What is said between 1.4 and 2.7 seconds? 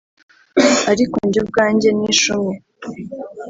ubwanjye nishe umwe